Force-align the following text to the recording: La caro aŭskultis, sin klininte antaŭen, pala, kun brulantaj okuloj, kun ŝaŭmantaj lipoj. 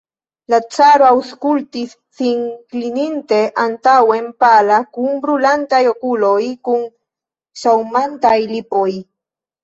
La 0.51 0.57
caro 0.75 1.07
aŭskultis, 1.07 1.91
sin 2.19 2.39
klininte 2.75 3.37
antaŭen, 3.63 4.25
pala, 4.43 4.79
kun 4.97 5.19
brulantaj 5.25 5.81
okuloj, 5.91 6.39
kun 6.69 6.81
ŝaŭmantaj 7.65 8.33
lipoj. 8.53 8.87